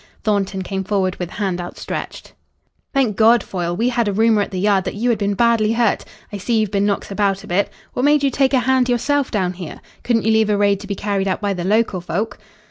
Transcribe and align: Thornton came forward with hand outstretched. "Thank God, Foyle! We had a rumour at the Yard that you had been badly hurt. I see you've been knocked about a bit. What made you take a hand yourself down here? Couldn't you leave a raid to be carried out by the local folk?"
Thornton 0.23 0.63
came 0.63 0.83
forward 0.83 1.15
with 1.17 1.29
hand 1.29 1.61
outstretched. 1.61 2.33
"Thank 2.91 3.15
God, 3.15 3.43
Foyle! 3.43 3.75
We 3.77 3.89
had 3.89 4.07
a 4.07 4.11
rumour 4.11 4.41
at 4.41 4.49
the 4.49 4.59
Yard 4.59 4.83
that 4.85 4.95
you 4.95 5.11
had 5.11 5.19
been 5.19 5.35
badly 5.35 5.73
hurt. 5.73 6.05
I 6.33 6.39
see 6.39 6.57
you've 6.59 6.71
been 6.71 6.87
knocked 6.87 7.11
about 7.11 7.43
a 7.43 7.47
bit. 7.47 7.69
What 7.93 8.01
made 8.01 8.23
you 8.23 8.31
take 8.31 8.55
a 8.55 8.61
hand 8.61 8.89
yourself 8.89 9.29
down 9.29 9.53
here? 9.53 9.79
Couldn't 10.03 10.25
you 10.25 10.31
leave 10.31 10.49
a 10.49 10.57
raid 10.57 10.79
to 10.79 10.87
be 10.87 10.95
carried 10.95 11.27
out 11.27 11.39
by 11.39 11.53
the 11.53 11.63
local 11.63 12.01
folk?" 12.01 12.39